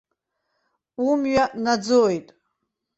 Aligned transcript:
Умҩа 1.07 1.45
наӡоит! 1.63 2.27